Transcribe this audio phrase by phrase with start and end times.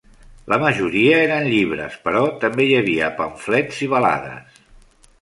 [0.53, 4.63] La majoria eren llibres, però també hi havia pamflets i balades.